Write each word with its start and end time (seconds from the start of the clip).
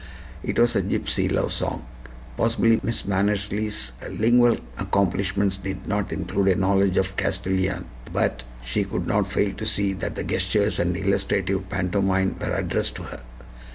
It 0.41 0.57
was 0.57 0.75
a 0.75 0.81
gypsy 0.81 1.31
love 1.31 1.53
song. 1.53 1.85
Possibly 2.35 2.79
Miss 2.81 3.03
Mannersley's 3.03 3.91
lingual 4.09 4.57
accomplishments 4.79 5.57
did 5.57 5.85
not 5.85 6.11
include 6.11 6.47
a 6.47 6.55
knowledge 6.55 6.97
of 6.97 7.15
Castilian, 7.17 7.85
but 8.11 8.43
she 8.65 8.83
could 8.83 9.05
not 9.05 9.31
fail 9.31 9.53
to 9.53 9.65
see 9.67 9.93
that 9.93 10.15
the 10.15 10.23
gestures 10.23 10.79
and 10.79 10.97
illustrative 10.97 11.69
pantomime 11.69 12.35
were 12.39 12.51
addressed 12.55 12.95
to 12.95 13.03
her. 13.03 13.21